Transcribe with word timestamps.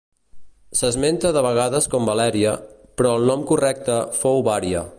S'esmenta 0.77 1.31
de 1.35 1.43
vegades 1.47 1.87
com 1.93 2.09
Valèria, 2.11 2.53
però 3.01 3.13
el 3.19 3.29
nom 3.33 3.45
correcte 3.53 3.99
fou 4.23 4.43
Vària. 4.49 4.83